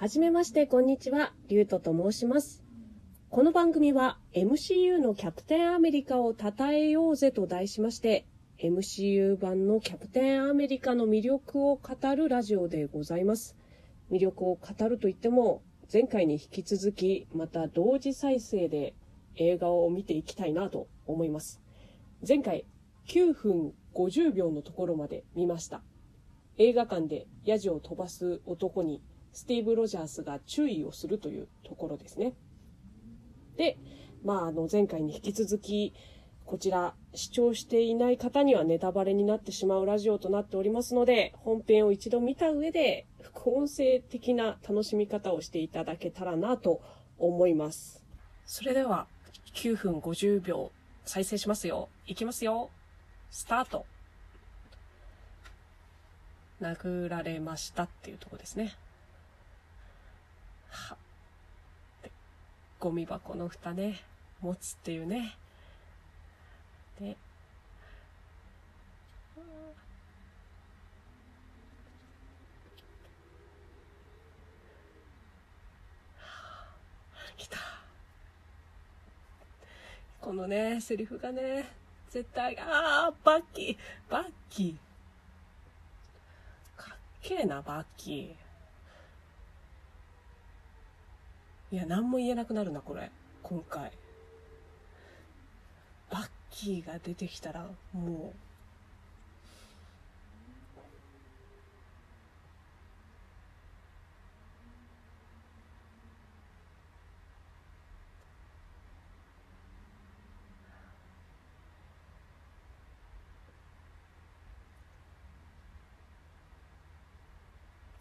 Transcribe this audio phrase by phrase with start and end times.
[0.00, 1.32] はじめまして、こんにちは。
[1.48, 2.62] リュウトと申します。
[3.30, 8.24] この番組は MCU のキャプテンアメリカを称えようぜと題しまして、
[8.62, 13.56] MCU 版のキャプテンアメリカの魅力を語るラジオでございます。
[14.12, 15.62] 魅力を語るといっても、
[15.92, 18.94] 前回に引き続き、また同時再生で
[19.34, 21.60] 映画を見ていきたいなと思います。
[22.26, 22.66] 前回、
[23.08, 25.82] 9分50秒のところまで見ました。
[26.56, 29.02] 映画館でヤジを飛ばす男に
[29.38, 32.34] スティーブ・ロジャースが注意をするというところですね。
[33.56, 33.78] で、
[34.24, 35.94] まあ、あの、前回に引き続き、
[36.44, 46.80] こちら、視聴していない方にはネタバレになってしまうラジオとなっておりますので、本編を一度見た上で、副音声的な楽しみ方をしていただけたらなと
[47.16, 48.02] 思います。
[48.44, 49.06] それでは、
[49.54, 50.72] 9分50秒
[51.04, 51.90] 再生しますよ。
[52.08, 52.70] いきますよ。
[53.30, 53.86] スタート。
[56.60, 58.74] 殴られましたっていうとこですね。
[60.70, 60.96] は。
[62.02, 62.10] で
[62.78, 64.00] ゴミ箱の蓋ね、
[64.40, 65.36] 持つっていうね。
[67.00, 67.16] で、
[77.36, 77.58] 来た。
[80.20, 81.68] このね、セリフがね、
[82.10, 86.80] 絶対、ああ、バッキー、バッキー。
[86.80, 88.47] かっけえな、バッキー。
[91.70, 93.10] いや、何も言えなくなるな、これ。
[93.42, 93.92] 今回。
[96.10, 98.48] バッキーが出てきたら、もう。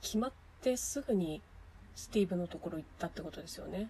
[0.00, 1.40] 決まってすぐに
[1.94, 3.88] スティーブのところ行ったってことですよね。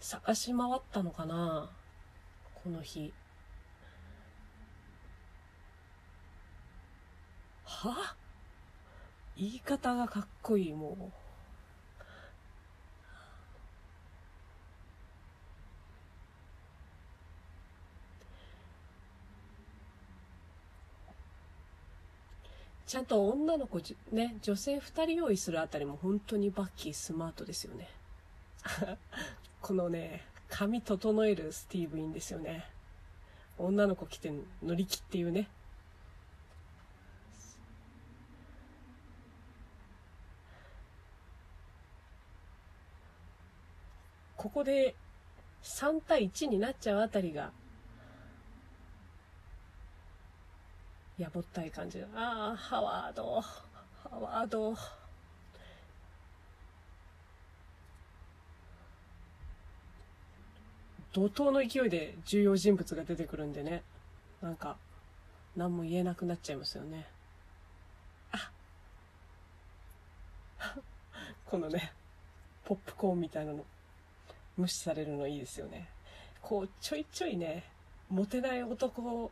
[0.00, 1.70] 探し回ったのかな
[2.62, 3.12] この日。
[7.64, 8.14] は？
[9.36, 11.23] 言い方がかっこいい、もう。
[22.86, 23.80] ちゃんと女の子、
[24.12, 27.88] ね、女性二人用意するあたりも本当にバッキースマートですよね。
[29.62, 32.66] このね、髪整えるスティーブいいんですよね。
[33.56, 35.48] 女の子来て乗り気っていうね。
[44.36, 44.94] ここで
[45.62, 47.50] 3対1になっちゃうあたりが
[51.18, 52.02] やぼったい感じ。
[52.14, 53.54] ああ、ハワード、ハ
[54.10, 54.76] ワード。
[61.12, 63.84] 怒涛の勢いで重要人物が出てくるんでね。
[64.42, 64.76] なんか、
[65.56, 67.06] 何も言えなくなっちゃいますよね。
[68.32, 68.50] あ
[71.46, 71.92] このね、
[72.64, 73.64] ポップコーンみたいなの、
[74.56, 75.88] 無視されるのいいですよね。
[76.42, 77.62] こう、ちょいちょいね、
[78.10, 79.30] モテない男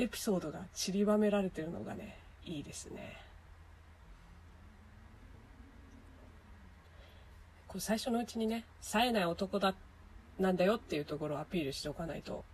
[0.00, 3.18] エピソードが散りばめられてるのがね、いいですね。
[7.68, 9.74] こう最初のうちにね、冴えない男だ、
[10.38, 12.46] なんだよっていうところをアピールしておかないと。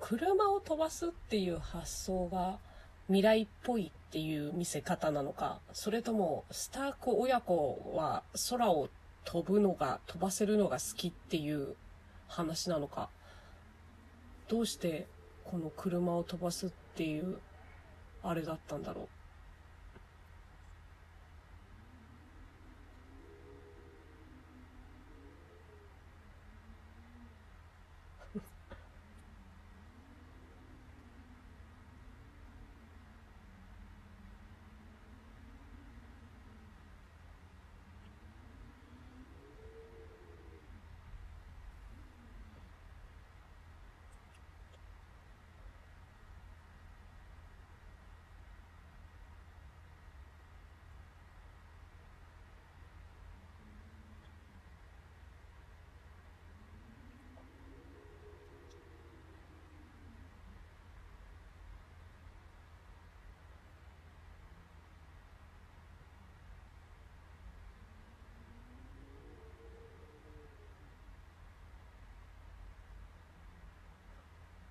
[0.00, 2.58] 車を飛ばすっていう発想が
[3.08, 8.88] 未来っぽいっていう見せ方なのか、それともスターク親子は空を
[9.24, 11.74] 飛ぶのが、飛ばせるのが好きっていう
[12.28, 13.08] 話なのか、
[14.48, 15.06] どうして
[15.44, 17.38] この車を飛ばすっていう
[18.22, 19.08] あれだったんだろう。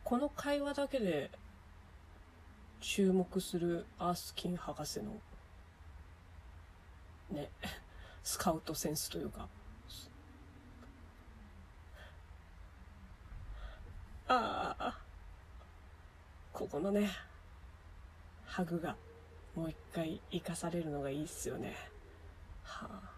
[0.05, 1.31] この会話だけで
[2.79, 5.19] 注目するアースキン博士の
[7.31, 7.49] ね、
[8.23, 9.49] スカウトセンスというか。
[14.27, 14.99] ああ、
[16.53, 17.09] ここのね、
[18.45, 18.95] ハグが
[19.55, 21.75] もう一回生かされるのがいいっすよね。
[22.63, 23.14] はあ。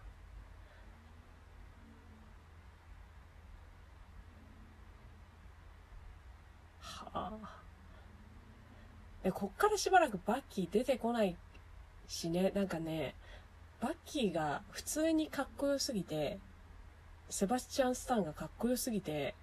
[9.22, 11.36] で、こっからしばらくバッキー出てこない
[12.08, 13.14] しね、なんかね、
[13.80, 16.38] バッキーが普通にかっこよすぎて、
[17.30, 19.34] セバスチャン・スタンがかっこよすぎて、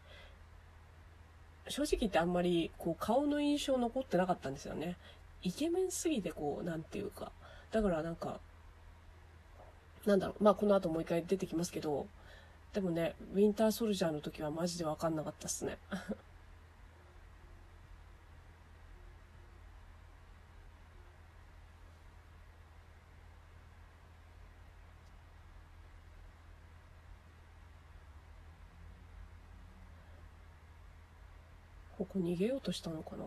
[1.67, 4.97] 正直言ってあんまりこう顔の印象残ってなかったんですよね。
[5.43, 7.31] イケメンすぎてこう、なんていうか。
[7.71, 8.39] だからなんか、
[10.05, 12.07] なんだろう、まあこの後もう一回出てきますけど、
[12.73, 15.77] でもね、ウィンターソルジャーの時はマジでわかんなかったっすね。
[31.97, 33.25] ここ逃げようとしたのかな？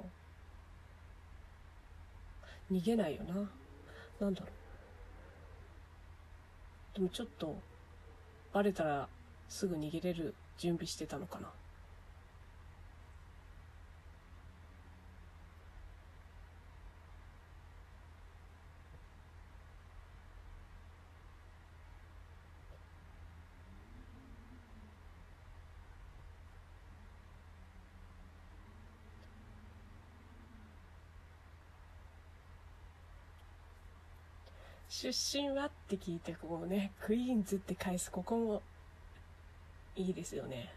[2.70, 3.34] 逃げないよな。
[4.20, 4.46] なんだろ
[6.94, 6.96] う。
[6.96, 7.56] でもちょっと、
[8.52, 9.08] バレたら
[9.48, 11.48] すぐ逃げれる準備してたのかな。
[34.88, 38.62] 出身はって聞いてこうねクイーンズって返すここも
[39.96, 40.72] いいですよね。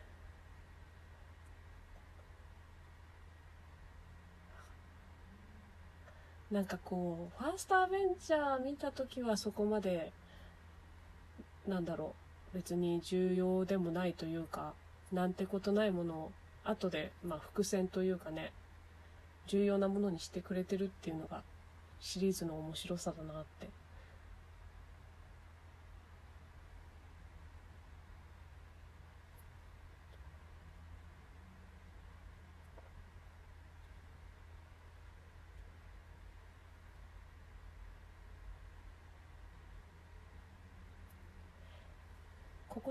[6.52, 10.12] なんかこうファーストアベンチャー見た時はそこまで
[11.66, 12.14] なんだろ
[12.54, 14.74] う別に重要でもないというか
[15.14, 16.32] なんてことないものを
[16.66, 18.52] 後でまあ伏線というかね
[19.48, 21.42] 重要なものにしてくれてるっていうのが
[22.02, 23.70] シリーズの面白さだなって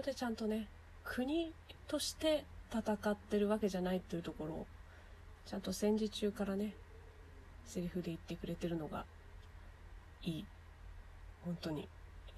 [0.00, 0.67] こでちゃんとね、
[1.05, 1.52] 国
[1.87, 4.67] として戦ってるわけじゃないっていうところを、
[5.44, 6.73] ちゃんと戦時中からね、
[7.67, 9.05] セリフで言ってくれてるのが
[10.23, 10.44] いい。
[11.44, 11.87] 本当に。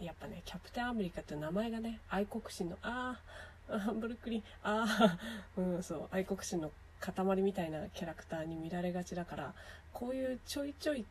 [0.00, 3.20] やっぱね、キャプテンアメリカって名前がね、愛国心の、あ
[3.68, 5.18] あ、ブルックリン、あ
[5.56, 9.54] あ、うん、そう、愛国心の塊みたいなキャラクターに見られがちだから、
[9.92, 11.04] こういうちょいちょい、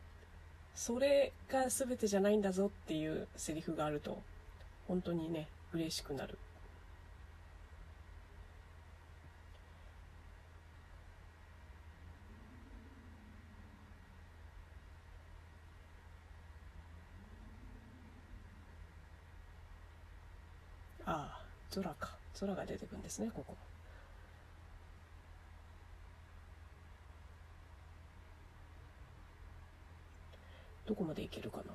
[0.74, 4.20] それが全てじゃないんだぞっていうセリフがあると、
[4.86, 6.38] 本当にね、嬉しくなる。
[21.04, 22.16] ああ、空か。
[22.38, 23.56] 空が出てくるんですね、ここ。
[30.86, 31.72] どこまで行けるかな？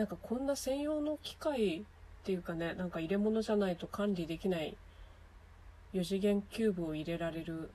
[0.00, 1.82] なんかこんな専用の機械っ
[2.24, 4.74] ていうかね、なんか入れ物じゃないと管理できない
[5.92, 7.70] 4次元キューブを入れられる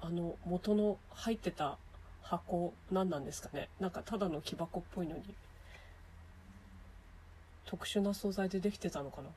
[0.00, 1.78] あの元の入ってた
[2.22, 3.68] 箱何なんですかね。
[3.78, 5.22] なんかただの木箱っぽいのに
[7.64, 9.28] 特殊な素材でできてたのかな。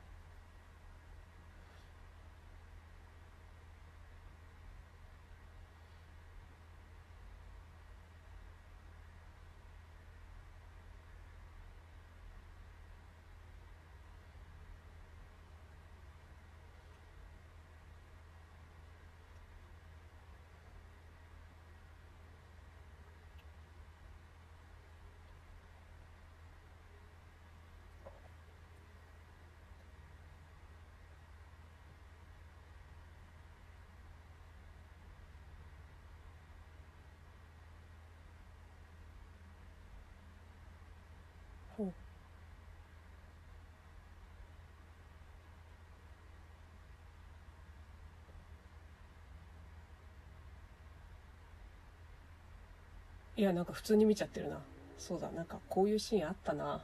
[53.36, 54.60] いや、なんか普通に見ちゃってるな。
[54.98, 56.82] そうだ、なんかこういうシーンあったな。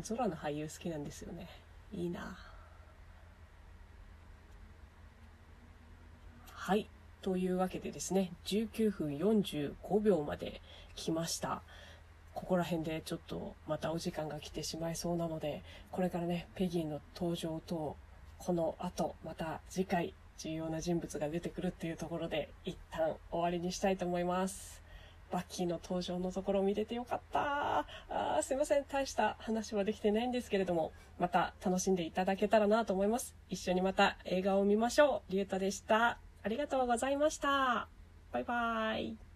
[0.00, 1.48] ゾラの俳優好きなんですよね。
[1.92, 2.38] いいな。
[6.46, 6.88] はい。
[7.20, 10.60] というわけでですね、19分45秒まで
[10.94, 11.62] 来ました。
[12.34, 17.96] ここら辺でちょっとまたお時間が来てしまいそうなので、これからね、ペギーの登場と、
[18.38, 24.82] この後、また次回、重要な人物が出てくるっていうところで、一旦終わりにしたいと思います。
[25.30, 27.86] バッキーの登場のところを見れてよかった。
[28.10, 28.84] あすいません。
[28.84, 33.34] 大した話はできてないんですけれども、また楽しんでいただけたらなと思います。
[33.48, 35.32] 一緒にまた映画を見ましょう。
[35.32, 36.18] りゅうたでした。
[36.42, 37.88] ありがとうございました。
[38.30, 39.31] バイバーイ。